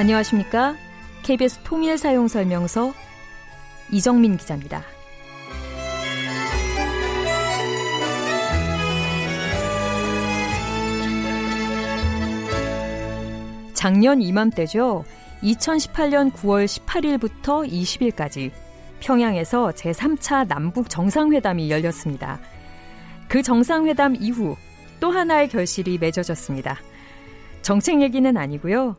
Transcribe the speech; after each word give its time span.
안녕하십니까? 0.00 0.76
KBS 1.24 1.58
통일 1.62 1.98
사용 1.98 2.26
설명서 2.26 2.94
이정민 3.92 4.38
기자입니다. 4.38 4.82
작년 13.74 14.22
이맘때죠. 14.22 15.04
2018년 15.42 16.32
9월 16.32 16.64
18일부터 16.64 17.70
20일까지 17.70 18.52
평양에서 19.00 19.72
제3차 19.72 20.48
남북 20.48 20.88
정상회담이 20.88 21.70
열렸습니다. 21.70 22.40
그 23.28 23.42
정상회담 23.42 24.16
이후 24.18 24.56
또 24.98 25.10
하나의 25.10 25.50
결실이 25.50 25.98
맺어졌습니다. 25.98 26.78
정책 27.60 28.00
얘기는 28.00 28.34
아니고요. 28.34 28.96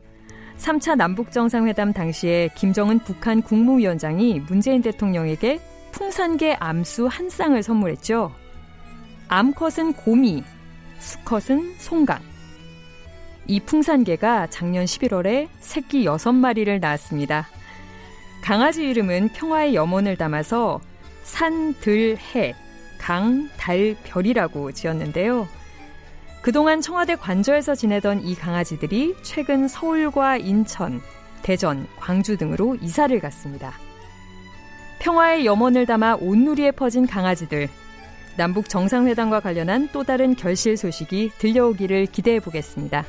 3차 0.62 0.96
남북 0.96 1.32
정상회담 1.32 1.92
당시에 1.92 2.48
김정은 2.54 3.00
북한 3.00 3.42
국무위원장이 3.42 4.38
문재인 4.46 4.80
대통령에게 4.80 5.60
풍산개 5.90 6.56
암수 6.60 7.08
한 7.08 7.28
쌍을 7.28 7.64
선물했죠. 7.64 8.32
암컷은 9.26 9.94
고미, 9.94 10.44
수컷은 11.00 11.74
송강. 11.78 12.20
이 13.48 13.58
풍산개가 13.58 14.46
작년 14.50 14.84
11월에 14.84 15.48
새끼 15.58 16.04
6마리를 16.04 16.78
낳았습니다. 16.80 17.48
강아지 18.40 18.88
이름은 18.88 19.30
평화의 19.30 19.74
염원을 19.74 20.16
담아서 20.16 20.80
산, 21.24 21.74
들, 21.80 22.16
해, 22.34 22.54
강, 22.98 23.48
달, 23.56 23.96
별이라고 24.04 24.70
지었는데요. 24.70 25.48
그동안 26.42 26.80
청와대 26.80 27.14
관저에서 27.14 27.76
지내던 27.76 28.24
이 28.24 28.34
강아지들이 28.34 29.14
최근 29.22 29.68
서울과 29.68 30.38
인천, 30.38 31.00
대전, 31.42 31.86
광주 31.96 32.36
등으로 32.36 32.76
이사를 32.80 33.18
갔습니다. 33.20 33.72
평화의 34.98 35.46
염원을 35.46 35.86
담아 35.86 36.16
온누리에 36.20 36.72
퍼진 36.72 37.06
강아지들. 37.06 37.68
남북 38.36 38.68
정상회담과 38.68 39.38
관련한 39.40 39.88
또 39.92 40.02
다른 40.02 40.34
결실 40.34 40.76
소식이 40.76 41.30
들려오기를 41.38 42.06
기대해 42.06 42.40
보겠습니다. 42.40 43.04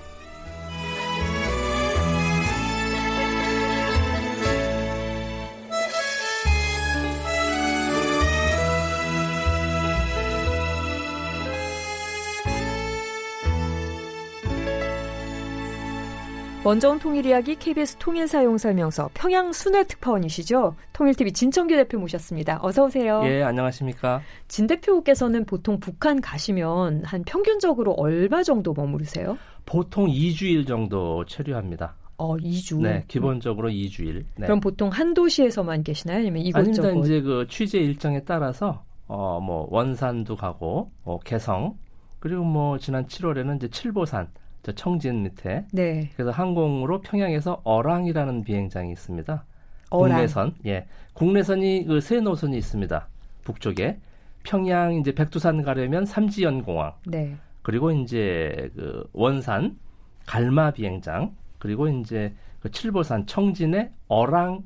먼저 16.63 16.89
온 16.91 16.97
통일 16.97 17.25
이야기 17.25 17.55
KBS 17.57 17.97
통일 17.97 18.25
사용 18.25 18.57
설명서 18.57 19.09
평양 19.13 19.51
순회 19.51 19.83
특파원이시죠? 19.83 20.75
통일TV 20.93 21.33
진청규 21.33 21.75
대표 21.75 21.99
모셨습니다. 21.99 22.59
어서 22.61 22.85
오세요. 22.85 23.21
예, 23.25 23.43
안녕하십니까? 23.43 24.21
진 24.47 24.65
대표께서는 24.67 25.43
보통 25.43 25.77
북한 25.81 26.21
가시면 26.21 27.03
한 27.03 27.23
평균적으로 27.25 27.91
얼마 27.97 28.43
정도 28.43 28.73
머무르세요? 28.73 29.37
보통 29.65 30.07
2주일 30.07 30.65
정도 30.65 31.25
체류합니다. 31.25 31.95
어, 32.15 32.37
2주. 32.37 32.81
네, 32.81 33.03
기본적으로 33.09 33.69
2주일. 33.69 34.23
네. 34.37 34.45
그럼 34.45 34.61
보통 34.61 34.87
한 34.87 35.13
도시에서만 35.13 35.83
계시나요? 35.83 36.19
아니면 36.19 36.43
이곳저곳? 36.43 36.87
아닙니다. 36.87 37.05
이제 37.05 37.21
그 37.21 37.45
취재 37.49 37.79
일정에 37.79 38.21
따라서 38.23 38.85
어, 39.07 39.41
뭐 39.41 39.67
원산도 39.69 40.37
가고 40.37 40.91
어, 41.03 41.19
개성 41.25 41.75
그리고 42.19 42.45
뭐 42.45 42.77
지난 42.77 43.05
7월에는 43.05 43.57
이제 43.57 43.67
칠보산 43.67 44.29
저 44.63 44.71
청진 44.71 45.23
밑에. 45.23 45.65
네. 45.71 46.09
그래서 46.15 46.31
항공으로 46.31 47.01
평양에서 47.01 47.61
어랑이라는 47.63 48.43
비행장이 48.43 48.91
있습니다. 48.93 49.43
어랑. 49.89 50.11
국내선. 50.15 50.55
예. 50.65 50.87
국내선이 51.13 51.85
그 51.85 51.99
세 52.01 52.19
노선이 52.19 52.57
있습니다. 52.57 53.07
북쪽에. 53.43 53.99
평양 54.43 54.95
이제 54.95 55.13
백두산 55.13 55.61
가려면 55.63 56.05
삼지연 56.05 56.63
공항. 56.63 56.93
네. 57.05 57.35
그리고 57.61 57.91
이제 57.91 58.71
그 58.75 59.07
원산 59.13 59.77
갈마 60.25 60.71
비행장 60.71 61.35
그리고 61.59 61.87
이제 61.87 62.33
그 62.59 62.71
칠보산 62.71 63.25
청진의 63.25 63.91
어랑 64.07 64.63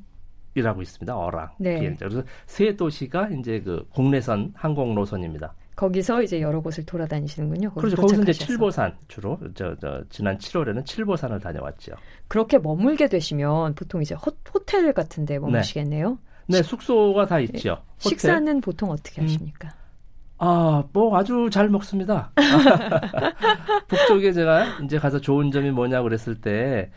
이라고 0.54 0.82
있습니다. 0.82 1.16
어랑 1.16 1.50
네. 1.58 1.78
비행장. 1.80 2.08
그래서 2.08 2.26
세 2.46 2.74
도시가 2.76 3.28
이제 3.30 3.60
그 3.60 3.86
국내선 3.92 4.52
항공 4.54 4.94
노선입니다. 4.94 5.54
거기서 5.78 6.22
이제 6.22 6.40
여러 6.40 6.60
곳을 6.60 6.84
돌아다니시는군요. 6.84 7.70
그렇죠. 7.74 7.94
거기서 7.94 8.22
이제 8.22 8.32
칠보산 8.32 8.96
주로 9.06 9.38
저, 9.54 9.76
저 9.80 10.02
지난 10.10 10.36
7월에는 10.36 10.84
칠보산을 10.84 11.38
다녀왔죠. 11.38 11.92
그렇게 12.26 12.58
머물게 12.58 13.06
되시면 13.06 13.76
보통 13.76 14.02
이제 14.02 14.16
호, 14.16 14.32
텔 14.66 14.92
같은데 14.92 15.38
머무시겠네요. 15.38 16.18
네. 16.48 16.56
네, 16.56 16.62
숙소가 16.64 17.26
다 17.26 17.38
있죠. 17.38 17.78
네. 18.00 18.08
식사는 18.08 18.60
보통 18.60 18.90
어떻게 18.90 19.20
하십니까? 19.20 19.68
음. 19.68 19.78
아, 20.38 20.82
뭐 20.92 21.16
아주 21.16 21.48
잘 21.48 21.68
먹습니다. 21.68 22.32
북쪽에 23.86 24.32
제가 24.32 24.80
이제 24.82 24.98
가서 24.98 25.20
좋은 25.20 25.52
점이 25.52 25.70
뭐냐 25.70 26.02
그랬을 26.02 26.40
때 26.40 26.90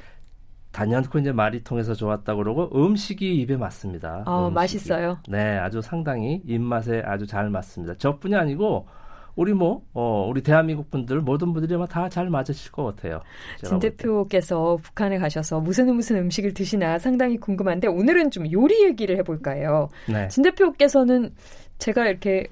단연코 0.71 1.19
이제 1.19 1.31
말이 1.31 1.63
통해서 1.63 1.93
좋았다 1.93 2.35
그러고 2.35 2.69
음식이 2.73 3.35
입에 3.41 3.57
맞습니다. 3.57 4.23
어, 4.25 4.47
음식이. 4.47 4.53
맛있어요. 4.55 5.17
네, 5.27 5.57
아주 5.57 5.81
상당히 5.81 6.41
입맛에 6.45 7.01
아주 7.05 7.27
잘 7.27 7.49
맞습니다. 7.49 7.95
저뿐이 7.95 8.35
아니고 8.35 8.87
우리 9.35 9.53
뭐 9.53 9.81
어, 9.93 10.27
우리 10.29 10.41
대한민국 10.41 10.89
분들 10.89 11.21
모든 11.21 11.53
분들이 11.53 11.77
다잘 11.87 12.29
맞으실 12.29 12.71
것 12.71 12.83
같아요. 12.83 13.21
진 13.63 13.79
대표께서 13.79 14.77
북한에 14.81 15.17
가셔서 15.17 15.59
무슨 15.59 15.93
무슨 15.93 16.17
음식을 16.17 16.53
드시나 16.53 16.99
상당히 16.99 17.37
궁금한데 17.37 17.87
오늘은 17.87 18.31
좀 18.31 18.51
요리 18.51 18.83
얘기를 18.83 19.17
해볼까 19.17 19.51
해요. 19.51 19.89
네. 20.07 20.27
진 20.27 20.43
대표께서는 20.43 21.33
제가 21.77 22.07
이렇게 22.07 22.47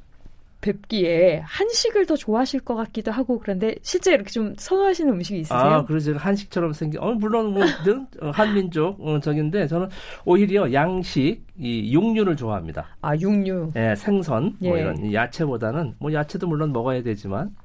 뵙기에 0.62 1.42
한식을 1.46 2.06
더 2.06 2.16
좋아하실 2.16 2.62
것 2.62 2.76
같기도 2.76 3.12
하고 3.12 3.40
그런데 3.40 3.76
실제 3.82 4.14
이렇게 4.14 4.30
좀 4.30 4.54
선호하시는 4.58 5.12
음식이 5.14 5.40
있으세요? 5.40 5.60
아, 5.60 5.86
그래서 5.86 6.14
한식처럼 6.14 6.74
생긴 6.74 7.02
어 7.02 7.14
물론 7.14 7.54
뭐 7.54 7.64
어, 8.22 8.32
한민족 8.32 9.00
어, 9.00 9.20
적인데 9.20 9.68
저는 9.68 9.88
오히려 10.26 10.72
양식 10.74 11.46
이 11.58 11.94
육류를 11.94 12.36
좋아합니다. 12.36 12.88
아, 13.02 13.16
육류. 13.16 13.72
예, 13.76 13.96
생선 13.96 14.56
뭐 14.60 14.78
예. 14.78 14.82
이런 14.82 15.14
야채보다는 15.14 15.96
뭐 16.00 16.12
야채도 16.12 16.48
물론 16.48 16.74
먹어야 16.74 17.04
되지만 17.04 17.56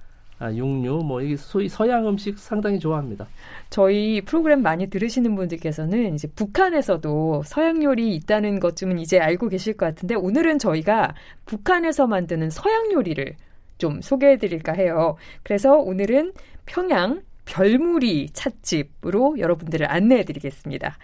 아, 0.44 0.54
육류 0.54 1.04
뭐 1.04 1.22
이게 1.22 1.36
소위 1.36 1.70
서양 1.70 2.06
음식 2.06 2.38
상당히 2.38 2.78
좋아합니다. 2.78 3.26
저희 3.70 4.20
프로그램 4.20 4.60
많이 4.60 4.88
들으시는 4.88 5.34
분들께서는 5.34 6.14
이제 6.14 6.28
북한에서도 6.28 7.42
서양 7.46 7.82
요리 7.82 8.14
있다는 8.14 8.60
것쯤은 8.60 8.98
이제 8.98 9.18
알고 9.18 9.48
계실 9.48 9.74
것 9.74 9.86
같은데 9.86 10.14
오늘은 10.14 10.58
저희가 10.58 11.14
북한에서 11.46 12.06
만드는 12.06 12.50
서양 12.50 12.92
요리를 12.92 13.36
좀 13.78 14.02
소개해 14.02 14.36
드릴까 14.36 14.72
해요. 14.72 15.16
그래서 15.42 15.76
오늘은 15.76 16.32
평양 16.66 17.22
별무리 17.46 18.28
찻집으로 18.30 19.38
여러분들을 19.38 19.90
안내해 19.90 20.24
드리겠습니다. 20.24 20.98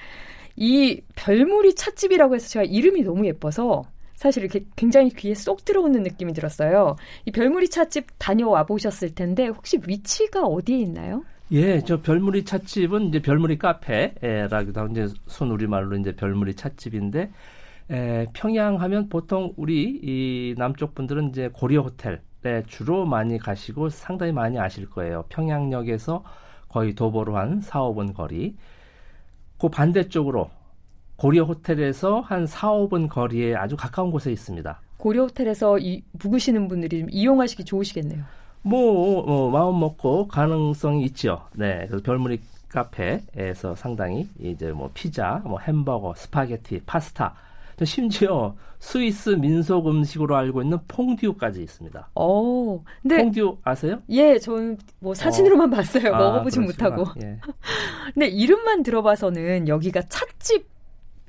이 0.56 1.00
별무리 1.17 1.75
찻집이라고 1.75 2.34
해서 2.34 2.49
제가 2.49 2.65
이름이 2.65 3.03
너무 3.05 3.27
예뻐서 3.27 3.84
사실 4.20 4.42
이렇게 4.42 4.66
굉장히 4.76 5.08
귀에 5.08 5.34
쏙 5.34 5.64
들어오는 5.64 6.03
느낌이 6.03 6.34
들었어요. 6.34 6.97
이 7.25 7.31
별무리 7.31 7.70
찻집 7.70 8.06
다녀와 8.19 8.66
보셨을 8.66 9.14
텐데 9.14 9.47
혹시 9.47 9.81
위치가 9.88 10.42
어디에 10.42 10.76
있나요? 10.81 11.25
예, 11.53 11.81
저 11.81 12.03
별무리 12.03 12.44
찻집은 12.44 13.08
이제 13.08 13.22
별무리 13.22 13.56
카페라기도 13.56 14.78
하고 14.78 14.92
이제 14.92 15.06
순 15.26 15.50
우리말로 15.50 15.96
이제 15.96 16.14
별무리 16.14 16.55
찻집인데 16.55 17.31
에, 17.93 18.26
평양 18.34 18.78
하면 18.82 19.08
보통 19.08 19.55
우리 19.56 19.99
이 20.02 20.55
남쪽 20.58 20.94
분들은 20.94 21.31
이제 21.31 21.49
고려 21.50 21.81
호텔에 21.81 22.62
주로 22.66 23.06
많이 23.06 23.38
가시고 23.38 23.88
상당히 23.88 24.32
많이 24.32 24.58
아실 24.58 24.90
거예요. 24.90 25.25
평양역에서 25.31 26.23
거의 26.69 26.94
도보로 26.94 27.38
한 27.38 27.62
4, 27.62 27.81
5분 27.81 28.12
거리. 28.14 28.55
그 29.58 29.70
반대쪽으로 29.70 30.50
고려 31.20 31.44
호텔에서 31.44 32.20
한 32.20 32.46
4, 32.46 32.70
5분 32.70 33.06
거리에 33.11 33.55
아주 33.55 33.76
가까운 33.76 34.11
곳에 34.11 34.32
있습니다. 34.32 34.81
고려 34.96 35.25
호텔에서 35.25 35.78
이, 35.78 36.02
묵으시는 36.12 36.67
분들이 36.67 37.05
이용하시기 37.11 37.62
좋으시겠네요. 37.67 38.25
뭐, 38.62 39.22
뭐 39.26 39.50
마음 39.50 39.78
먹고 39.81 40.28
가능성이 40.28 41.05
있죠. 41.05 41.43
네, 41.52 41.84
그래서 41.88 42.02
별무리 42.02 42.40
카페에서 42.70 43.75
상당히 43.75 44.31
이제 44.40 44.72
뭐 44.72 44.90
피자, 44.94 45.43
뭐 45.44 45.58
햄버거, 45.58 46.14
스파게티, 46.17 46.84
파스타, 46.87 47.34
심지어 47.84 48.55
스위스 48.78 49.31
민속 49.31 49.88
음식으로 49.88 50.37
알고 50.37 50.62
있는 50.62 50.78
퐁듀까지 50.88 51.62
있습니다. 51.62 52.08
어, 52.14 52.82
근데 53.02 53.19
퐁듀 53.19 53.58
아세요? 53.62 54.00
예, 54.08 54.38
저는 54.38 54.78
뭐 55.00 55.12
사진으로만 55.12 55.70
어. 55.70 55.76
봤어요. 55.76 56.14
아, 56.14 56.19
먹어보진 56.19 56.62
못하고. 56.62 57.05
예. 57.23 57.38
근데 58.14 58.28
이름만 58.28 58.82
들어봐서는 58.82 59.69
여기가 59.69 60.02
찻집 60.08 60.80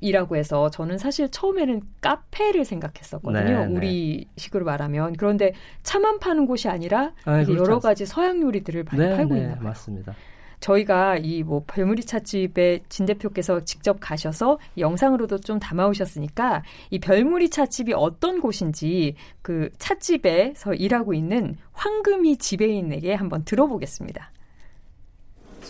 이라고 0.02 0.36
해서 0.36 0.68
저는 0.68 0.98
사실 0.98 1.30
처음에는 1.30 1.80
카페를 2.00 2.64
생각했었거든요. 2.64 3.42
네, 3.44 3.66
네. 3.66 3.74
우리 3.76 4.28
식으로 4.36 4.64
말하면 4.64 5.14
그런데 5.16 5.52
차만 5.84 6.18
파는 6.18 6.46
곳이 6.46 6.68
아니라 6.68 7.12
아. 7.24 7.42
여러 7.48 7.78
가지 7.78 8.04
서양 8.04 8.42
요리들을 8.42 8.84
많이 8.84 9.02
네, 9.02 9.16
팔고 9.16 9.34
네, 9.34 9.40
있나 9.40 9.54
봐요. 9.54 9.64
맞습니다. 9.64 10.14
저희가 10.60 11.16
이 11.18 11.42
뭐 11.42 11.64
별무리 11.66 12.02
찻집에 12.02 12.80
진 12.88 13.04
대표께서 13.06 13.64
직접 13.64 13.98
가셔서 14.00 14.58
영상으로도 14.78 15.38
좀 15.38 15.58
담아오셨으니까 15.58 16.62
이 16.90 17.00
별무리 17.00 17.50
찻집이 17.50 17.92
어떤 17.94 18.40
곳인지 18.40 19.14
그 19.42 19.70
찻집에서 19.78 20.74
일하고 20.74 21.14
있는 21.14 21.56
황금이 21.72 22.36
지배인에게 22.38 23.14
한번 23.14 23.44
들어보겠습니다. 23.44 24.30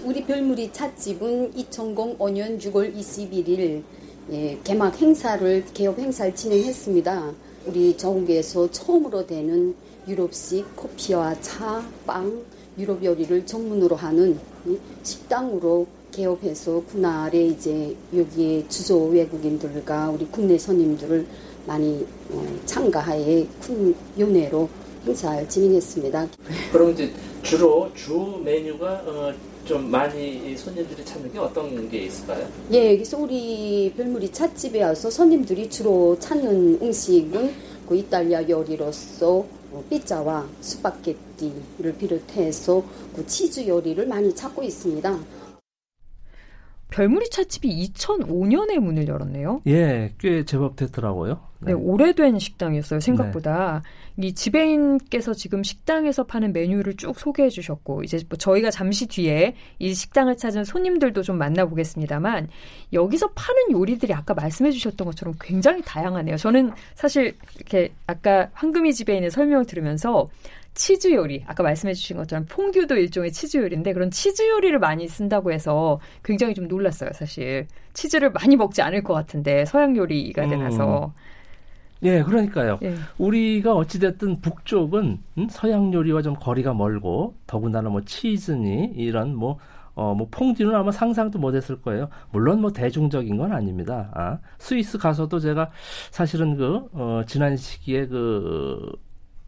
우리 0.05 0.25
별무리 0.25 0.73
찻집은 0.73 1.53
2005년 1.53 2.59
6월 2.59 2.95
21일 2.95 3.83
예, 4.31 4.59
개막 4.63 5.01
행사를 5.01 5.65
개업 5.75 5.99
행사를 5.99 6.33
진행했습니다. 6.35 7.33
우리 7.67 7.97
전국에서 7.97 8.71
처음으로 8.71 9.27
되는 9.27 9.75
유럽식 10.07 10.77
커피와 10.77 11.35
차, 11.41 11.85
빵, 12.07 12.43
유럽 12.79 13.05
요리를 13.05 13.45
전문으로 13.47 13.97
하는 13.97 14.39
식당으로 15.03 15.87
개업해서 16.13 16.83
그날에 16.91 17.47
이제 17.47 17.97
여기에 18.15 18.69
주조 18.69 19.07
외국인들과 19.07 20.11
우리 20.11 20.27
국내 20.27 20.57
손님들을 20.57 21.27
많이 21.67 22.07
어, 22.31 22.47
참가하에 22.67 23.47
큰 23.61 23.95
연회로 24.19 24.69
행사를 25.07 25.49
진행했습니다. 25.49 26.29
그럼 26.71 26.91
이제 26.91 27.11
주로 27.43 27.91
주 27.95 28.41
메뉴가 28.45 29.03
어, 29.07 29.33
좀 29.65 29.91
많이 29.91 30.57
손님들이 30.57 31.05
찾는 31.05 31.33
게 31.33 31.39
어떤 31.39 31.89
게 31.89 32.05
있을까요? 32.05 32.47
예, 32.73 32.93
여기서 32.95 33.19
우리 33.19 33.93
별무리 33.97 34.31
찻집에 34.31 34.83
와서 34.83 35.09
손님들이 35.11 35.71
주로 35.71 36.19
찾는 36.19 36.81
음식은 36.83 37.55
그 37.89 37.97
이탈리아 37.97 38.49
요리로서 38.49 39.47
뭐 39.71 39.85
피자와 39.89 40.47
스파게티를 40.61 41.97
비롯해서 41.99 42.83
그 43.15 43.27
치즈 43.27 43.67
요리를 43.67 44.07
많이 44.07 44.35
찾고 44.35 44.63
있습니다. 44.63 45.19
별무리 46.91 47.31
찻집이 47.31 47.91
2005년에 47.95 48.79
문을 48.79 49.09
열었네요. 49.09 49.63
예, 49.67 50.13
꽤 50.19 50.45
제법 50.45 50.77
됐더라고요. 50.77 51.52
네, 51.65 51.73
네 51.73 51.73
오래된 51.73 52.39
식당이었어요. 52.39 53.01
생각보다 53.01 53.83
네. 54.17 54.27
이 54.29 54.35
지배인께서 54.35 55.33
지금 55.33 55.63
식당에서 55.63 56.25
파는 56.25 56.53
메뉴를 56.53 56.97
쭉 56.97 57.19
소개해 57.19 57.49
주셨고 57.49 58.03
이제 58.03 58.21
뭐 58.29 58.37
저희가 58.37 58.71
잠시 58.71 59.07
뒤에 59.07 59.55
이 59.79 59.95
식당을 59.95 60.37
찾은 60.37 60.65
손님들도 60.65 61.23
좀 61.23 61.39
만나보겠습니다만 61.39 62.49
여기서 62.93 63.31
파는 63.35 63.73
요리들이 63.73 64.13
아까 64.13 64.35
말씀해 64.35 64.71
주셨던 64.71 65.07
것처럼 65.07 65.35
굉장히 65.41 65.83
다양하네요. 65.83 66.37
저는 66.37 66.73
사실 66.95 67.37
이렇게 67.57 67.93
아까 68.07 68.51
황금이 68.53 68.93
지배인의 68.93 69.31
설명을 69.31 69.67
들으면서 69.67 70.29
치즈 70.75 71.13
요리, 71.13 71.45
아까 71.47 71.63
말씀해 71.63 71.93
주신 71.93 72.17
것처럼 72.17 72.47
퐁듀도 72.49 72.97
일종의 72.97 73.31
치즈 73.31 73.59
요리인데 73.59 73.93
그런 73.93 74.11
치즈 74.11 74.49
요리를 74.49 74.79
많이 74.79 75.07
쓴다고 75.07 75.53
해서 75.53 76.01
굉장히 76.25 76.55
좀 76.55 76.67
놀랐어요, 76.67 77.11
사실. 77.13 77.67
치즈를 77.93 78.31
많이 78.33 78.57
먹지 78.57 78.81
않을 78.81 79.03
것 79.03 79.13
같은데 79.13 79.67
서양 79.67 79.95
요리가 79.97 80.49
되나서. 80.49 81.13
음. 81.15 81.33
예, 82.03 82.23
그러니까요. 82.23 82.79
예. 82.83 82.95
우리가 83.19 83.75
어찌됐든 83.75 84.41
북쪽은 84.41 85.19
음, 85.39 85.49
서양 85.49 85.93
요리와 85.93 86.23
좀 86.23 86.35
거리가 86.35 86.75
멀고 86.75 87.37
더군다나 87.47 87.91
뭐 87.91 88.01
치즈니 88.03 88.93
이런 88.97 89.35
뭐 89.35 89.59
어, 89.95 90.15
뭐, 90.15 90.27
퐁듀는 90.31 90.75
아마 90.75 90.91
상상도 90.91 91.39
못 91.39 91.55
했을 91.55 91.81
거예요. 91.83 92.09
물론 92.31 92.63
뭐 92.63 92.73
대중적인 92.73 93.37
건 93.37 93.53
아닙니다. 93.53 94.11
아, 94.15 94.39
스위스 94.59 94.97
가서도 94.97 95.39
제가 95.39 95.71
사실은 96.11 96.57
그, 96.57 96.89
어, 96.93 97.23
지난 97.27 97.59
시기에 97.59 98.07
그, 98.07 98.91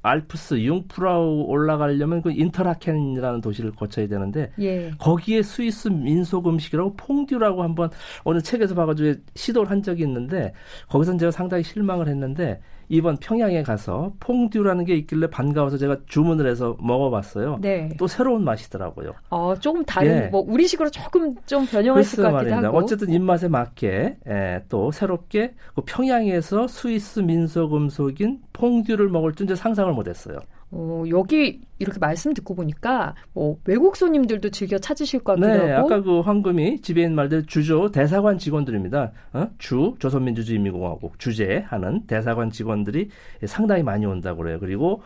알프스 0.04 0.60
융프라우 0.60 1.44
올라가려면 1.46 2.20
그 2.20 2.30
인터라켄이라는 2.30 3.40
도시를 3.40 3.72
거쳐야 3.72 4.06
되는데 4.06 4.52
예. 4.60 4.90
거기에 4.98 5.42
스위스 5.42 5.88
민속 5.88 6.46
음식이라고 6.46 6.94
퐁듀라고 6.94 7.62
한번 7.62 7.90
어느 8.22 8.42
책에서 8.42 8.74
봐가지고 8.74 9.22
시도를 9.34 9.70
한 9.70 9.82
적이 9.82 10.02
있는데 10.02 10.52
거기서 10.88 11.16
제가 11.16 11.30
상당히 11.30 11.62
실망을 11.64 12.06
했는데 12.06 12.60
이번 12.88 13.16
평양에 13.16 13.62
가서 13.62 14.12
퐁듀라는 14.20 14.84
게 14.84 14.94
있길래 14.96 15.28
반가워서 15.28 15.78
제가 15.78 15.98
주문을 16.06 16.46
해서 16.46 16.76
먹어봤어요. 16.80 17.58
네. 17.60 17.90
또 17.98 18.06
새로운 18.06 18.44
맛이더라고요. 18.44 19.12
어, 19.30 19.54
조금 19.58 19.84
다른 19.84 20.24
예. 20.24 20.26
뭐 20.28 20.44
우리식으로 20.46 20.90
조금 20.90 21.34
좀 21.46 21.66
변형했을 21.66 22.16
것 22.16 22.22
같기도 22.22 22.32
말입니다. 22.50 22.68
하고. 22.68 22.78
어쨌든 22.78 23.10
입맛에 23.10 23.48
맞게 23.48 24.16
예, 24.28 24.64
또 24.68 24.90
새롭게 24.90 25.54
그 25.74 25.82
평양에서 25.82 26.66
스위스 26.68 27.20
민속 27.20 27.74
음식인 27.74 28.40
퐁듀를 28.52 29.08
먹을 29.08 29.34
줄 29.34 29.44
이제 29.44 29.54
상상을 29.54 29.92
못했어요. 29.92 30.38
어, 30.70 31.04
여기 31.08 31.60
이렇게 31.78 31.98
말씀 31.98 32.34
듣고 32.34 32.54
보니까 32.54 33.14
뭐 33.32 33.58
외국 33.64 33.96
손님들도 33.96 34.50
즐겨 34.50 34.78
찾으실 34.78 35.20
것 35.20 35.38
같기도 35.38 35.64
네, 35.64 35.72
하고. 35.72 35.86
아까 35.86 36.02
그 36.02 36.20
황금이 36.20 36.80
지배인 36.80 37.14
말대로 37.14 37.42
주조 37.46 37.90
대사관 37.90 38.38
직원들입니다. 38.38 39.12
어? 39.32 39.48
주 39.58 39.94
조선민주주의인민공화국 39.98 41.18
주재하는 41.18 42.06
대사관 42.06 42.50
직원들이 42.50 43.08
상당히 43.46 43.82
많이 43.82 44.06
온다고 44.06 44.42
그래요. 44.42 44.58
그리고 44.58 45.02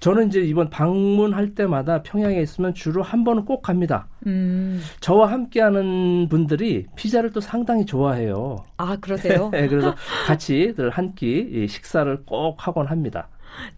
저는 0.00 0.28
이제 0.28 0.40
이번 0.40 0.70
방문할 0.70 1.54
때마다 1.54 2.02
평양에 2.02 2.40
있으면 2.40 2.72
주로 2.72 3.02
한 3.02 3.22
번은 3.22 3.44
꼭 3.44 3.60
갑니다. 3.60 4.08
음. 4.26 4.80
저와 5.00 5.30
함께하는 5.30 6.28
분들이 6.30 6.86
피자를 6.96 7.30
또 7.32 7.40
상당히 7.40 7.84
좋아해요. 7.84 8.56
아 8.78 8.96
그러세요? 8.96 9.50
네, 9.52 9.68
그래서 9.68 9.94
같이들 10.26 10.88
한끼 10.88 11.66
식사를 11.68 12.24
꼭 12.24 12.66
하곤 12.66 12.86
합니다. 12.86 13.28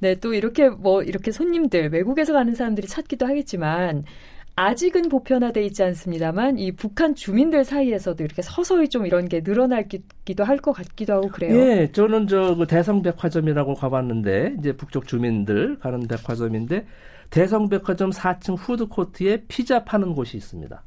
네, 0.01 0.15
또 0.17 0.35
이렇게 0.35 0.69
뭐 0.69 1.03
이렇게 1.03 1.31
손님들 1.33 1.91
외국에서 1.93 2.33
가는 2.33 2.55
사람들이 2.55 2.87
찾기도 2.87 3.27
하겠지만 3.27 4.05
아직은 4.55 5.09
보편화돼 5.09 5.65
있지 5.65 5.83
않습니다만 5.83 6.59
이 6.59 6.73
북한 6.73 7.15
주민들 7.15 7.65
사이에서도 7.65 8.23
이렇게 8.23 8.43
서서히 8.43 8.89
좀 8.91 9.07
이런 9.07 9.27
게 9.27 9.41
늘어나기도 9.43 10.45
할 10.45 10.59
것 10.59 10.73
같기도 10.73 11.15
하고 11.15 11.29
그래요. 11.29 11.57
예, 11.57 11.91
저는 11.93 12.27
저 12.27 12.55
그 12.57 12.67
대성 12.67 13.01
백화점이라고 13.03 13.75
가봤는데 13.75 14.57
이제 14.59 14.77
북쪽 14.77 15.07
주민들 15.09 15.79
가는 15.79 16.07
백화점인데 16.07 16.87
대성 17.31 17.71
백화점 17.71 18.11
4층 18.11 18.59
푸드코트에 18.59 19.45
피자 19.49 19.85
파는 19.85 20.15
곳이 20.15 20.37
있습니다. 20.37 20.83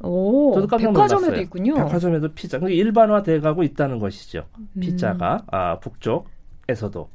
오, 0.00 0.54
저도 0.54 0.66
깜짝 0.66 0.92
백화점에도. 0.92 1.40
있군요. 1.42 1.74
백화점에도 1.74 2.28
피자. 2.34 2.58
그러니까 2.58 2.76
일반화돼가고 2.82 3.62
있다는 3.64 3.98
것이죠. 3.98 4.46
피자가 4.80 5.34
음. 5.42 5.46
아, 5.52 5.78
북쪽에서도. 5.78 7.08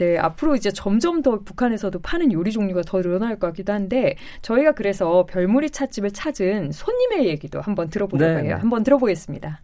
네, 0.00 0.16
앞으로 0.16 0.56
이제 0.56 0.70
점점 0.70 1.20
더 1.20 1.40
북한에서도 1.40 2.00
파는 2.00 2.32
요리 2.32 2.52
종류가 2.52 2.80
더 2.86 3.02
늘어날 3.02 3.38
것 3.38 3.48
같기도 3.48 3.74
한데 3.74 4.16
저희가 4.40 4.72
그래서 4.72 5.26
별무리 5.26 5.68
찻집을 5.68 6.12
찾은 6.12 6.72
손님의 6.72 7.26
얘기도 7.26 7.60
한번 7.60 7.90
들어보려고 7.90 8.40
네. 8.40 8.46
해요. 8.46 8.56
한번 8.58 8.82
들어보겠습니다. 8.82 9.60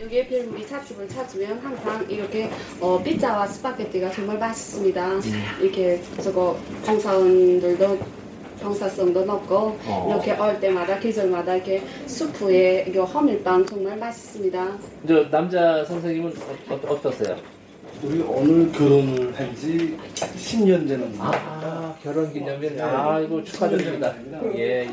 여기에 0.00 0.28
별무리 0.28 0.66
찻집을 0.66 1.06
찾으면 1.06 1.58
항상 1.58 2.10
이렇게 2.10 2.48
어, 2.80 3.02
피자와 3.02 3.46
스파게티가 3.46 4.10
정말 4.12 4.38
맛있습니다. 4.38 5.08
음. 5.08 5.22
이렇게 5.60 6.00
저거 6.22 6.58
방사원들도 6.86 7.98
방사성도 8.62 9.26
높고 9.26 9.78
어. 9.84 10.06
이렇게 10.08 10.32
얼 10.32 10.58
때마다 10.58 10.98
계절마다 10.98 11.56
이렇게 11.56 11.82
수프에 12.06 12.86
이거 12.88 13.04
허밀빵 13.04 13.66
정말 13.66 13.98
맛있습니다. 13.98 14.78
저 15.06 15.30
남자 15.30 15.84
선생님은 15.84 16.32
어, 16.70 16.74
어, 16.74 16.80
어떠세요? 16.94 17.59
우리 18.02 18.22
오늘 18.22 18.72
결혼을 18.72 19.38
한지 19.38 19.96
10년 20.14 20.88
되는 20.88 21.14
아, 21.18 21.30
아 21.34 21.96
결혼 22.02 22.32
기념일 22.32 22.80
아 22.80 23.20
이거 23.20 23.44
축하드립니다. 23.44 24.14
예, 24.56 24.86
예. 24.86 24.88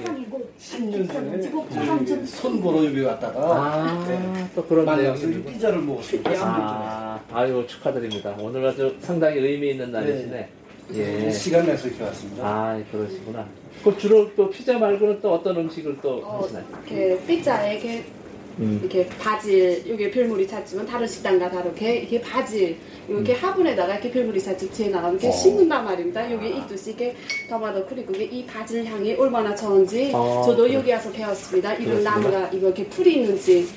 10년 0.59 1.07
전에 1.11 2.25
손 2.25 2.61
보러 2.61 2.83
여기 2.85 3.01
왔다가 3.01 3.39
아, 3.39 4.05
네. 4.07 4.47
또 4.53 4.65
그런 4.65 4.83
만나서 4.83 5.25
피자를 5.25 5.79
먹었습니다. 5.79 6.31
아, 6.35 7.19
아유 7.31 7.63
축하드립니다. 7.65 8.35
오늘 8.39 8.65
아주 8.65 8.93
상당히 8.99 9.37
의미 9.39 9.71
있는 9.71 9.91
날이시네. 9.91 10.49
네. 10.89 11.25
예. 11.25 11.31
시간 11.31 11.65
내서 11.65 11.87
이렇게 11.87 12.03
왔습니다. 12.03 12.45
아, 12.45 12.81
그러시구나. 12.91 13.47
그 13.83 13.97
주로 13.97 14.29
또 14.35 14.49
피자 14.49 14.77
말고는 14.77 15.21
또 15.21 15.33
어떤 15.33 15.55
음식을 15.55 15.97
또 16.01 16.21
어, 16.25 16.43
하시나요? 16.43 16.65
이렇게 16.85 17.25
피자에 17.25 17.73
이렇게 17.75 18.03
음. 18.59 18.79
이렇게 18.81 19.07
바질, 19.19 19.83
이게 19.85 20.09
필물이 20.09 20.47
찼지만 20.47 20.85
다른 20.85 21.07
식당과 21.07 21.49
다르게 21.49 21.97
이게 21.97 22.19
바질, 22.21 22.77
이렇게 23.07 23.33
음. 23.33 23.37
화분에다가 23.37 23.93
이렇게 23.93 24.11
필물이 24.11 24.41
찼지 24.41 24.69
뒤에 24.71 24.89
나가면 24.89 25.13
이렇게 25.13 25.29
어. 25.29 25.31
심는단 25.31 25.85
말입니다. 25.85 26.31
여기 26.31 26.49
있듯이 26.57 26.91
이렇게 26.91 27.15
토마토 27.49 27.85
그리고 27.87 28.13
이 28.15 28.45
바질 28.45 28.85
향이 28.85 29.13
얼마나 29.15 29.55
좋은지 29.55 30.11
어, 30.13 30.43
저도 30.45 30.63
그래. 30.63 30.73
여기 30.75 30.91
와서 30.91 31.11
배웠습니다. 31.11 31.73
이런 31.75 32.03
나무가 32.03 32.47
이거 32.49 32.67
이렇게 32.67 32.85
풀이 32.87 33.15
있는지. 33.15 33.67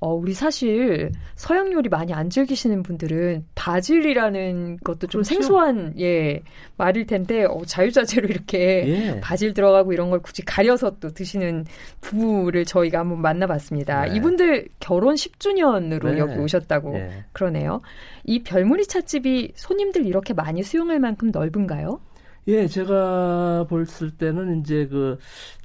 어, 0.00 0.14
우리 0.14 0.32
사실 0.32 1.12
서양 1.36 1.70
요리 1.72 1.90
많이 1.90 2.14
안 2.14 2.30
즐기시는 2.30 2.82
분들은 2.82 3.44
바질이라는 3.54 4.78
것도 4.78 5.06
좀 5.06 5.20
그렇죠. 5.20 5.22
생소한 5.22 5.94
예 6.00 6.42
말일 6.78 7.06
텐데 7.06 7.44
어, 7.44 7.62
자유자재로 7.66 8.28
이렇게 8.28 8.88
예. 8.88 9.20
바질 9.20 9.52
들어가고 9.52 9.92
이런 9.92 10.08
걸 10.08 10.20
굳이 10.20 10.42
가려서 10.42 10.98
또 11.00 11.10
드시는 11.10 11.66
부부를 12.00 12.64
저희가 12.64 13.00
한번 13.00 13.20
만나봤습니다. 13.20 14.06
네. 14.06 14.16
이분들 14.16 14.68
결혼 14.80 15.14
10주년으로 15.16 16.12
네. 16.12 16.18
여기 16.18 16.38
오셨다고 16.38 16.92
네. 16.92 17.24
그러네요. 17.32 17.82
이 18.24 18.42
별무리 18.42 18.86
찻집이 18.86 19.52
손님들 19.54 20.06
이렇게 20.06 20.32
많이 20.32 20.62
수용할 20.62 20.98
만큼 20.98 21.30
넓은가요? 21.30 22.00
예, 22.48 22.66
제가 22.66 23.66
볼 23.68 23.86
때는 24.16 24.60
이제 24.60 24.86
그 24.90 25.18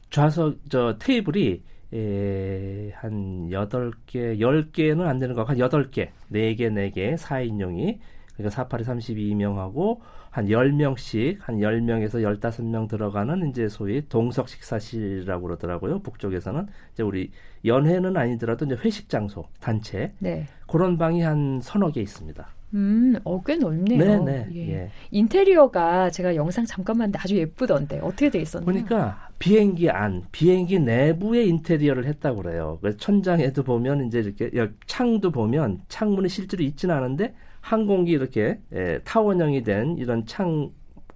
좌석 0.10 0.58
저 0.70 0.98
테이블이 1.00 1.63
에, 1.94 2.92
한 2.96 3.50
8개, 3.50 4.39
10개는 4.39 5.01
안 5.01 5.20
되는 5.20 5.36
거 5.36 5.46
같고, 5.46 5.62
한 5.62 5.70
8개, 5.70 6.10
4개, 6.32 6.60
4개, 6.60 7.15
4인용이, 7.18 8.00
그러니까 8.36 8.63
48이 8.63 8.84
32명하고, 8.84 10.00
한 10.30 10.48
10명씩, 10.48 11.38
한 11.39 11.58
10명에서 11.60 12.22
15명 12.39 12.89
들어가는, 12.89 13.50
이제 13.50 13.70
소위 13.70 14.08
동석 14.10 14.50
식사실이라고 14.50 15.44
그러더라고요. 15.44 16.00
북쪽에서는. 16.00 16.68
이제 16.92 17.04
우리 17.04 17.32
연회는 17.63 18.18
아니더라도 18.18 18.65
이제 18.65 18.75
회식 18.84 19.08
장소, 19.08 19.46
단체. 19.62 20.13
네. 20.20 20.46
그런 20.68 20.98
방이 20.98 21.22
한 21.22 21.62
서너 21.62 21.92
개 21.92 22.01
있습니다. 22.01 22.54
음, 22.75 23.15
어, 23.24 23.41
꽤 23.44 23.55
넓네요. 23.55 23.98
네네. 23.98 24.50
예. 24.53 24.70
예. 24.74 24.91
인테리어가 25.12 26.10
제가 26.12 26.36
영상 26.36 26.65
잠깐 26.65 26.98
봤는데 26.98 27.20
아주 27.22 27.38
예쁘던데 27.38 28.00
어떻게 28.00 28.29
돼 28.29 28.39
있었나요? 28.41 28.65
보니까 28.65 29.29
비행기 29.39 29.89
안, 29.89 30.24
비행기 30.32 30.79
내부에 30.79 31.46
인테리어를 31.46 32.05
했다고 32.05 32.41
그래요. 32.44 32.77
그래서 32.82 32.98
천장에도 32.98 33.63
보면 33.63 34.08
이제 34.08 34.20
이렇게 34.20 34.51
창도 34.88 35.32
보면 35.32 35.82
창문이 35.88 36.27
실제로 36.27 36.63
있지는 36.63 36.96
않은데 36.96 37.34
항공기 37.62 38.12
이렇게 38.12 38.60
예, 38.74 39.00
타원형이 39.05 39.63
된 39.63 39.98
이런 39.98 40.25
창 40.25 40.72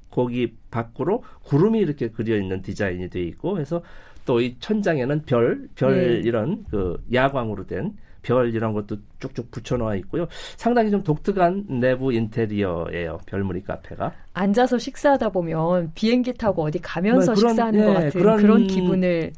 거기 0.09 0.55
밖으로 0.71 1.23
구름이 1.43 1.79
이렇게 1.79 2.09
그려 2.09 2.35
있는 2.37 2.61
디자인이 2.61 3.09
돼 3.09 3.21
있고 3.21 3.59
해서 3.59 3.83
또 4.25 4.39
이 4.41 4.55
천장에는 4.59 5.23
별, 5.23 5.67
별 5.75 6.21
네. 6.21 6.27
이런 6.27 6.63
그 6.69 7.03
야광으로 7.11 7.65
된 7.67 7.93
별 8.29 8.53
이런 8.53 8.73
것도 8.73 8.97
쭉쭉 9.19 9.49
붙여놓아 9.49 9.95
있고요. 9.95 10.27
상당히 10.55 10.91
좀 10.91 11.01
독특한 11.01 11.65
내부 11.79 12.13
인테리어예요. 12.13 13.17
별무리 13.25 13.63
카페가. 13.63 14.13
앉아서 14.33 14.77
식사하다 14.77 15.29
보면 15.29 15.91
비행기 15.95 16.33
타고 16.33 16.63
어디 16.63 16.77
가면서 16.77 17.33
네, 17.33 17.41
그런, 17.41 17.49
식사하는 17.53 17.79
네, 17.79 17.85
것 17.87 17.93
같은 17.93 18.11
그런, 18.11 18.37
그런, 18.37 18.67
기분을 18.67 19.31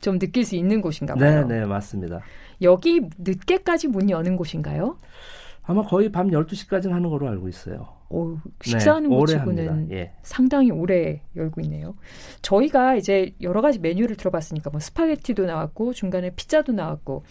좀 0.00 0.18
느낄 0.18 0.44
수 0.44 0.56
있는 0.56 0.80
곳인가 0.80 1.14
봐요. 1.14 1.46
네, 1.46 1.60
네, 1.60 1.64
맞습니다. 1.64 2.20
여기 2.62 3.00
늦게까지 3.18 3.86
문 3.86 4.10
여는 4.10 4.36
곳인가요? 4.36 4.96
아마 5.62 5.82
거의 5.82 6.10
밤 6.10 6.28
12시까지는 6.28 6.90
하는 6.90 7.08
걸로 7.08 7.28
알고 7.28 7.48
있어요. 7.48 7.86
오, 8.08 8.36
식사하는 8.60 9.08
네, 9.08 9.16
곳치고는 9.16 9.92
예. 9.92 10.12
상당히 10.22 10.72
오래 10.72 11.22
열고 11.36 11.60
있네요. 11.60 11.94
저희가 12.42 12.96
이제 12.96 13.32
여러 13.40 13.62
가지 13.62 13.78
메뉴를 13.78 14.16
들어봤으니까 14.16 14.70
뭐 14.70 14.80
스파게티도 14.80 15.46
나왔고 15.46 15.92
중간에 15.92 16.30
피자도 16.34 16.72
나왔고 16.72 17.22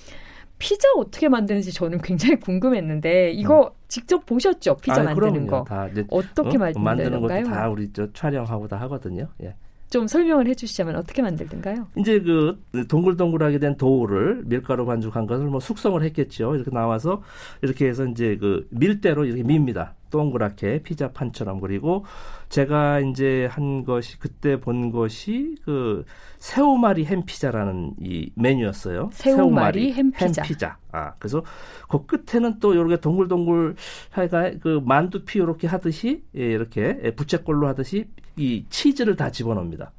피자 0.61 0.87
어떻게 0.95 1.27
만드는지 1.27 1.73
저는 1.73 2.01
굉장히 2.01 2.35
궁금했는데 2.39 3.31
이거 3.31 3.63
음. 3.63 3.69
직접 3.87 4.23
보셨죠? 4.27 4.77
피자 4.77 5.01
아, 5.01 5.03
만드는 5.03 5.47
거. 5.47 5.63
다 5.63 5.87
이제, 5.87 6.05
어떻게 6.11 6.57
어? 6.57 6.71
만드는 6.79 7.19
것도 7.19 7.43
다 7.45 7.67
우리 7.67 7.91
저 7.91 8.13
촬영하고 8.13 8.67
다 8.67 8.77
하거든요. 8.81 9.27
예. 9.41 9.55
좀 9.91 10.07
설명을 10.07 10.47
해주시자면 10.47 10.95
어떻게 10.95 11.21
만들던가요? 11.21 11.87
이제 11.97 12.21
그 12.21 12.57
동글동글하게 12.87 13.59
된 13.59 13.75
도우를 13.75 14.43
밀가루 14.45 14.85
반죽한 14.85 15.27
것을 15.27 15.47
뭐 15.47 15.59
숙성을 15.59 16.01
했겠죠. 16.01 16.55
이렇게 16.55 16.71
나와서 16.71 17.21
이렇게 17.61 17.87
해서 17.87 18.05
이제 18.05 18.37
그 18.37 18.65
밀대로 18.71 19.25
이렇게 19.25 19.43
밉니다. 19.43 19.95
동그랗게 20.09 20.83
피자 20.83 21.11
판처럼 21.11 21.59
그리고 21.59 22.05
제가 22.49 22.99
이제 22.99 23.47
한 23.49 23.83
것이 23.85 24.19
그때 24.19 24.59
본 24.59 24.91
것이 24.91 25.55
그 25.63 26.05
새우말이 26.37 27.05
햄피자라는 27.05 27.95
이 28.01 28.31
메뉴였어요. 28.35 29.09
새우말이, 29.13 29.93
햄피자. 29.93 30.41
햄 30.41 30.47
피자. 30.47 30.77
아 30.91 31.13
그래서 31.17 31.43
그 31.89 32.05
끝에는 32.05 32.59
또 32.59 32.73
이렇게 32.73 32.97
동글동글 32.97 33.75
하여가 34.09 34.51
그 34.61 34.81
만두피 34.85 35.39
이렇게 35.39 35.67
하듯이 35.67 36.23
예, 36.35 36.43
이렇게 36.43 37.13
부채꼴로 37.15 37.67
하듯이 37.67 38.09
이 38.41 38.65
치즈를 38.69 39.15
다 39.15 39.31
집어넣습니다. 39.31 39.91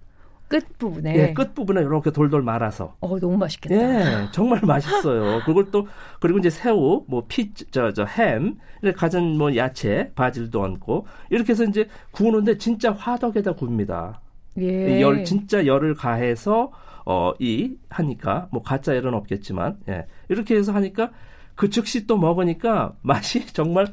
끝 0.49 0.78
부분에 0.78 1.14
예, 1.16 1.32
끝 1.32 1.54
부분에 1.54 1.80
이렇게 1.80 2.11
돌돌 2.11 2.42
말아서. 2.42 2.94
어, 3.00 3.18
너무 3.18 3.38
맛있겠다. 3.38 3.75
예, 3.75 4.28
정말 4.32 4.61
맛있어요. 4.62 5.40
그걸 5.46 5.70
또 5.70 5.87
그리고 6.20 6.38
이제 6.38 6.50
새우, 6.50 7.04
뭐 7.08 7.25
피, 7.26 7.54
저, 7.70 7.92
저 7.92 8.04
햄, 8.04 8.56
이렇게 8.82 8.94
가진 8.94 9.38
뭐 9.38 9.56
야채, 9.56 10.11
바질도 10.14 10.61
얹고 10.61 11.06
이렇게 11.30 11.52
해서 11.52 11.64
이제 11.64 11.88
구우는데 12.11 12.58
진짜 12.58 12.92
화덕에다 12.92 13.54
굽니다. 13.54 14.20
예. 14.58 15.00
열 15.00 15.25
진짜 15.25 15.64
열을 15.64 15.94
가해서 15.94 16.70
어, 17.06 17.32
이 17.38 17.76
하니까 17.88 18.49
뭐 18.52 18.62
가짜 18.62 18.94
열은 18.94 19.14
없겠지만 19.14 19.78
예. 19.88 20.06
이렇게 20.28 20.54
해서 20.54 20.72
하니까 20.72 21.12
그 21.54 21.70
즉시 21.70 22.06
또 22.06 22.18
먹으니까 22.18 22.94
맛이 23.00 23.46
정말 23.54 23.87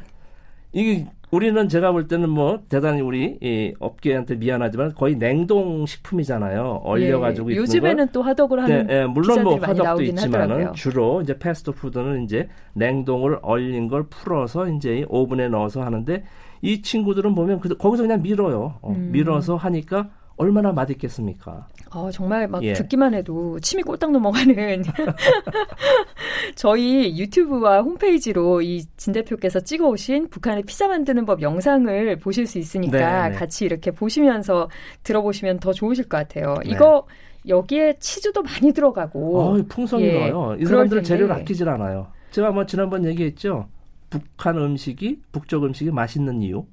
이게 0.74 1.08
우리는 1.31 1.69
제가 1.69 1.91
볼 1.91 2.07
때는 2.07 2.29
뭐 2.29 2.62
대단히 2.69 3.01
우리 3.01 3.38
이 3.41 3.74
업계한테 3.79 4.36
미안하지만 4.36 4.95
거의 4.95 5.15
냉동 5.15 5.86
식품이잖아요. 5.86 6.81
얼려 6.83 7.19
가지고 7.19 7.51
예, 7.51 7.57
요즘에는 7.57 8.07
또 8.12 8.24
화덕을 8.24 8.63
하는 8.63 8.88
네, 8.88 9.01
예, 9.01 9.05
물론 9.05 9.43
뭐 9.43 9.57
화덕도 9.57 10.01
있지만은 10.03 10.74
주로 10.74 11.21
이제 11.21 11.38
패스트푸드는 11.38 12.24
이제 12.24 12.50
냉동을 12.74 13.39
얼린 13.43 13.88
걸 13.88 14.07
풀어서 14.09 14.67
이제 14.69 15.05
오븐에 15.07 15.50
넣어서 15.50 15.83
하는데 15.83 16.24
이 16.62 16.81
친구들은 16.81 17.36
보면 17.36 17.59
그, 17.59 17.77
거기서 17.77 18.03
그냥 18.03 18.21
밀어요. 18.21 18.79
어, 18.81 18.91
음. 18.91 19.09
밀어서 19.12 19.55
하니까 19.55 20.09
얼마나 20.39 20.72
맛있겠습니까? 20.72 21.67
아, 21.91 22.10
정말 22.13 22.48
막 22.48 22.63
예. 22.63 22.74
듣기만 22.74 23.13
해도 23.13 23.60
침이 23.60 23.84
꼴딱 23.84 24.12
넘어가는 24.12 24.84
저희 26.55 27.17
유튜브와 27.19 27.81
홈페이지로 27.81 28.62
이 28.62 28.79
진 28.98 29.13
대표께서 29.13 29.60
찍어오신 29.60 30.29
북한의 30.29 30.63
피자 30.63 30.88
만드는 30.88 31.25
법 31.25 31.41
영상을 31.41 32.15
보실 32.17 32.48
수 32.48 32.58
있으니까 32.58 32.98
네네. 32.98 33.29
네. 33.29 33.36
같이 33.36 33.65
이렇게 33.65 33.91
보시면서 33.91 34.69
들어보시면 35.03 35.60
더 35.60 35.72
좋으실 35.74 36.08
것 36.10 36.17
같아요. 36.17 36.55
네. 36.63 36.72
이거 36.72 37.05
여기에 37.48 37.98
치즈도 38.00 38.41
많이 38.43 38.72
들어가고 38.74 39.39
어, 39.41 39.62
풍성이 39.69 40.05
예, 40.05 40.19
나요. 40.19 40.55
이 40.60 40.65
사람들 40.65 41.03
재료를 41.03 41.34
아끼질 41.36 41.67
않아요. 41.69 42.08
제가 42.31 42.51
뭐 42.51 42.65
지난번 42.65 43.05
얘기했죠. 43.05 43.67
북한 44.10 44.58
음식이 44.58 45.22
북쪽 45.31 45.63
음식이 45.65 45.91
맛있는 45.91 46.41
이유. 46.41 46.65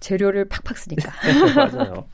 재료를 0.00 0.46
팍팍 0.48 0.76
쓰니까. 0.76 1.10
맞아요. 1.56 2.04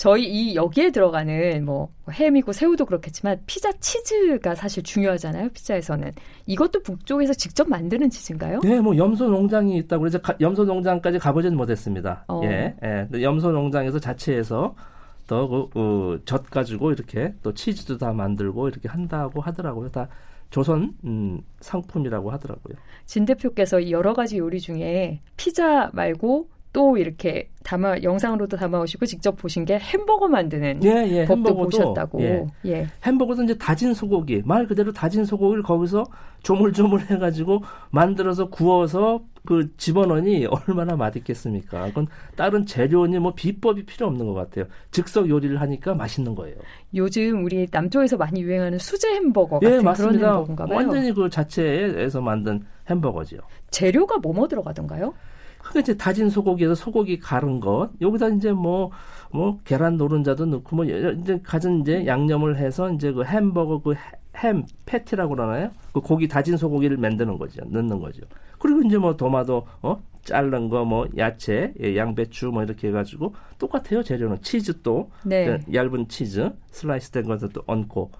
저희 0.00 0.24
이 0.24 0.54
여기에 0.54 0.92
들어가는 0.92 1.62
뭐 1.62 1.90
햄이고 2.10 2.52
새우도 2.52 2.86
그렇겠지만 2.86 3.38
피자 3.44 3.70
치즈가 3.70 4.54
사실 4.54 4.82
중요하잖아요. 4.82 5.50
피자에서는 5.50 6.12
이것도 6.46 6.82
북쪽에서 6.82 7.34
직접 7.34 7.68
만드는 7.68 8.08
치즈인가요? 8.08 8.60
네, 8.60 8.80
뭐 8.80 8.96
염소 8.96 9.28
농장이 9.28 9.76
있다고 9.76 10.00
그래서 10.00 10.18
가, 10.18 10.34
염소 10.40 10.64
농장까지 10.64 11.18
가보진 11.18 11.54
못했습니다. 11.54 12.24
어. 12.28 12.40
예, 12.44 12.74
예. 12.82 13.22
염소 13.22 13.50
농장에서 13.50 13.98
자체에서 13.98 14.74
더그 15.26 15.68
그, 15.70 16.22
젖 16.24 16.48
가지고 16.48 16.92
이렇게 16.92 17.34
또 17.42 17.52
치즈도 17.52 17.98
다 17.98 18.14
만들고 18.14 18.68
이렇게 18.68 18.88
한다고 18.88 19.42
하더라고요. 19.42 19.90
다 19.90 20.08
조선 20.48 20.94
음, 21.04 21.42
상품이라고 21.60 22.30
하더라고요. 22.30 22.74
진 23.04 23.26
대표께서 23.26 23.90
여러 23.90 24.14
가지 24.14 24.38
요리 24.38 24.60
중에 24.60 25.20
피자 25.36 25.90
말고 25.92 26.48
또 26.72 26.96
이렇게 26.96 27.50
담아 27.64 28.02
영상으로도 28.02 28.56
담아오시고 28.56 29.06
직접 29.06 29.36
보신 29.36 29.64
게 29.64 29.78
햄버거 29.78 30.28
만드는 30.28 30.84
예, 30.84 31.06
예, 31.08 31.24
법도 31.24 31.50
햄버거도, 31.50 31.64
보셨다고. 31.64 32.22
예. 32.22 32.46
예. 32.66 32.86
햄버거도 33.04 33.42
이제 33.42 33.58
다진 33.58 33.92
소고기 33.92 34.42
말 34.44 34.66
그대로 34.66 34.92
다진 34.92 35.24
소고기를 35.24 35.62
거기서 35.64 36.04
조물조물 36.42 37.00
해가지고 37.10 37.62
만들어서 37.90 38.48
구워서 38.48 39.22
그 39.44 39.74
집어넣으니 39.76 40.46
얼마나 40.46 40.96
맛있겠습니까? 40.96 41.86
그건 41.86 42.06
다른 42.36 42.64
재료니 42.66 43.18
뭐 43.18 43.34
비법이 43.34 43.84
필요 43.84 44.06
없는 44.06 44.26
것 44.26 44.34
같아요. 44.34 44.66
즉석 44.92 45.28
요리를 45.28 45.60
하니까 45.60 45.94
맛있는 45.94 46.34
거예요. 46.34 46.56
요즘 46.94 47.44
우리 47.44 47.66
남쪽에서 47.70 48.16
많이 48.16 48.42
유행하는 48.42 48.78
수제 48.78 49.08
햄버거 49.14 49.58
같은 49.58 49.78
예, 49.78 49.82
맞습니다. 49.82 50.18
그런 50.18 50.34
햄버거인가 50.34 50.66
봐요. 50.66 50.76
완전히 50.76 51.12
그 51.12 51.28
자체에서 51.28 52.20
만든 52.20 52.62
햄버거죠. 52.88 53.38
재료가 53.70 54.18
뭐뭐 54.18 54.46
들어가던가요? 54.48 55.14
그게 55.62 55.80
이제 55.80 55.96
다진 55.96 56.30
소고기에서 56.30 56.74
소고기 56.74 57.18
가른 57.18 57.60
것 57.60 57.90
여기다 58.00 58.28
이제 58.28 58.52
뭐뭐 58.52 58.90
뭐 59.32 59.58
계란 59.64 59.96
노른자도 59.96 60.46
넣고 60.46 60.76
뭐 60.76 60.84
이제 60.84 61.40
가진 61.42 61.80
이제 61.80 62.06
양념을 62.06 62.56
해서 62.56 62.90
이제 62.90 63.12
그 63.12 63.24
햄버거 63.24 63.80
그 63.80 63.94
햄 64.36 64.64
패티라고 64.86 65.34
그러나요? 65.34 65.70
그 65.92 66.00
고기 66.00 66.28
다진 66.28 66.56
소고기를 66.56 66.96
만드는 66.96 67.38
거죠. 67.38 67.62
넣는 67.66 68.00
거죠. 68.00 68.22
그리고 68.58 68.82
이제 68.82 68.96
뭐 68.98 69.16
도마도 69.16 69.66
어 69.82 70.02
자른 70.22 70.68
거 70.68 70.84
뭐 70.84 71.08
야채, 71.16 71.72
예, 71.82 71.96
양배추 71.96 72.48
뭐 72.48 72.62
이렇게 72.62 72.88
해가지고 72.88 73.34
똑같아요 73.58 74.02
재료는 74.02 74.40
치즈 74.42 74.82
또 74.82 75.10
네. 75.24 75.58
얇은 75.72 76.08
치즈 76.08 76.52
슬라이스 76.70 77.10
된 77.10 77.24
것을 77.24 77.48
또 77.52 77.62
얹고 77.66 78.10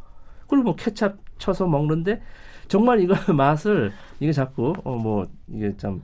그리고 0.48 0.64
뭐 0.64 0.76
케찹 0.76 1.16
쳐서 1.38 1.66
먹는데 1.66 2.20
정말 2.68 3.00
이거 3.00 3.14
맛을 3.32 3.92
이게 4.18 4.32
자꾸 4.32 4.72
어 4.84 4.96
뭐 4.96 5.26
이게 5.48 5.76
참 5.76 6.02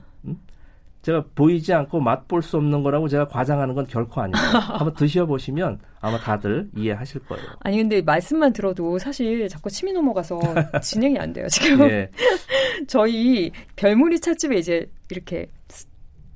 제가 1.07 1.23
보이지 1.35 1.73
않고 1.73 2.01
맛볼 2.01 2.41
수 2.41 2.57
없는 2.57 2.83
거라고 2.83 3.07
제가 3.07 3.29
과장하는 3.29 3.75
건 3.75 3.87
결코 3.87 4.19
아니에요. 4.19 4.35
한번 4.59 4.93
드셔보시면 4.93 5.79
아마 6.01 6.17
다들 6.19 6.69
이해하실 6.75 7.21
거예요. 7.21 7.45
아니 7.61 7.77
근데 7.77 8.01
말씀만 8.01 8.51
들어도 8.51 8.99
사실 8.99 9.47
자꾸 9.47 9.69
침이 9.69 9.93
넘어가서 9.93 10.37
진행이 10.83 11.17
안 11.17 11.31
돼요 11.31 11.47
지금. 11.47 11.89
예. 11.89 12.09
저희 12.87 13.51
별무리 13.77 14.19
찻집에 14.19 14.57
이제 14.57 14.91
이렇게 15.09 15.49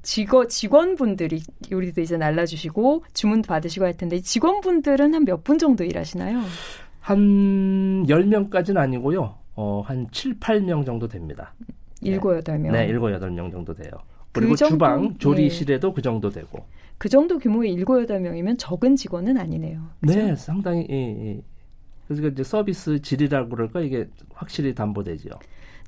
직원 0.03 0.47
직원분들이 0.47 1.41
요리도 1.69 1.99
이제 1.99 2.15
날라주시고 2.15 3.03
주문도 3.13 3.47
받으시고 3.49 3.83
할 3.85 3.97
텐데 3.97 4.21
직원분들은 4.21 5.13
한 5.13 5.25
몇 5.25 5.43
분 5.43 5.57
정도 5.57 5.83
일하시나요? 5.83 6.39
한 7.01 7.17
10명까지는 8.07 8.77
아니고요. 8.77 9.35
어, 9.55 9.81
한 9.85 10.07
7, 10.13 10.39
8명 10.39 10.85
정도 10.85 11.09
됩니다. 11.09 11.53
7, 12.01 12.19
8명. 12.19 12.71
네, 12.71 12.87
7, 12.87 12.99
8명 12.99 13.51
정도 13.51 13.73
돼요. 13.75 13.91
그리고 14.31 14.51
그 14.51 14.57
정도, 14.57 14.73
주방, 14.75 15.17
조리실에도 15.17 15.89
네. 15.89 15.93
그 15.93 16.01
정도 16.01 16.29
되고. 16.29 16.65
그 16.97 17.09
정도 17.09 17.39
규모의 17.39 17.73
7, 17.73 17.85
8명이면 17.85 18.57
적은 18.59 18.95
직원은 18.95 19.37
아니네요. 19.37 19.89
그죠? 20.01 20.19
네, 20.19 20.35
상당히 20.35 20.87
예, 20.89 20.95
예. 20.95 21.41
그래서 22.07 22.27
이제 22.27 22.43
서비스 22.43 23.01
질이라고 23.01 23.49
그럴까 23.49 23.81
이게 23.81 24.07
확실히 24.33 24.75
담보되죠. 24.75 25.29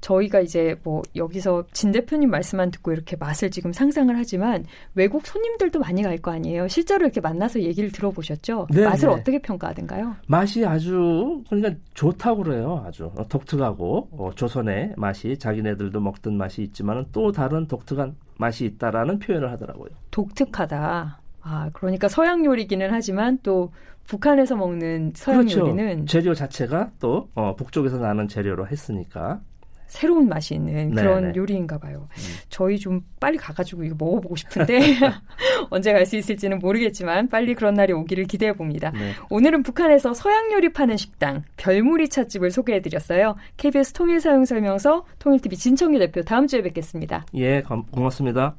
저희가 0.04 0.42
이제 0.42 0.76
뭐 0.84 1.02
여기서 1.16 1.64
진 1.72 1.92
대표님 1.94 2.30
말씀만 2.30 2.72
듣고 2.72 2.92
이렇게 2.92 3.16
맛을 3.16 3.50
지금 3.50 3.72
상상을 3.72 4.14
하지만 4.18 4.66
외국 4.96 5.26
손님들도 5.26 5.80
많이 5.80 6.04
갈 6.04 6.14
거 6.22 6.32
아니에요. 6.32 6.68
실제로 6.68 7.06
이렇게 7.06 7.20
만나서 7.22 7.62
얘기를 7.62 7.92
들어보셨죠? 7.92 8.68
네 8.72 8.84
맛을 8.86 9.10
네. 9.10 9.16
어떻게 9.16 9.40
평가하던가요? 9.40 10.16
맛이 10.28 10.66
아주 10.66 11.42
그러니까 11.50 11.76
좋다고 11.94 12.44
그래요. 12.44 12.84
아주 12.86 13.10
독특하고 13.30 14.10
어, 14.12 14.32
조선의 14.36 14.94
맛이 14.98 15.38
자기네들도 15.40 16.00
먹던 16.00 16.38
맛이 16.38 16.62
있지만은 16.64 17.06
또 17.12 17.32
다른 17.32 17.68
독특한 17.68 18.16
맛이 18.38 18.66
있다라는 18.66 19.20
표현을 19.20 19.52
하더라고요. 19.52 19.90
독특하다. 20.12 21.20
아, 21.42 21.70
그러니까 21.74 22.08
서양 22.08 22.46
요리기는 22.46 22.90
하지만 22.92 23.40
또 23.44 23.72
북한에서 24.08 24.56
먹는 24.56 25.14
서양 25.16 25.40
그렇죠. 25.42 25.62
요리는 25.62 26.06
재료 26.08 26.34
자체가 26.34 26.92
또 27.00 27.30
어, 27.36 27.56
북쪽에서 27.56 27.98
나는 27.98 28.28
재료로 28.28 28.68
했으니까 28.68 29.40
새로운 29.88 30.30
맛이 30.30 30.56
있는 30.56 30.92
네, 30.92 31.02
그런 31.02 31.32
네. 31.32 31.34
요리인가 31.36 31.78
봐요. 31.78 32.08
음. 32.12 32.24
저희 32.50 32.78
좀 32.80 33.02
빨리 33.20 33.38
가가지고 33.38 33.84
이거 33.84 33.96
먹어보고 33.98 34.36
싶은데 34.36 34.80
언제 35.70 35.92
갈 35.92 36.04
수 36.06 36.18
있을지는 36.18 36.60
모르겠지만 36.60 37.30
빨리 37.30 37.56
그런 37.56 37.74
날이 37.76 37.94
오기를 37.94 38.26
기대해 38.26 38.54
봅니다. 38.54 38.92
네. 38.92 39.14
오늘은 39.30 39.64
북한에서 39.64 40.14
서양 40.14 40.52
요리 40.52 40.74
파는 40.74 40.98
식당 40.98 41.44
별무리 41.58 42.10
찻집을 42.10 42.52
소개해드렸어요. 42.52 43.36
KBS 43.58 43.94
통일사용설명서 43.94 45.06
통일TV 45.20 45.58
진청규 45.58 46.00
대표 46.00 46.22
다음 46.24 46.48
주에 46.48 46.62
뵙겠습니다. 46.62 47.26
예, 47.36 47.62
고맙습니다. 47.62 48.56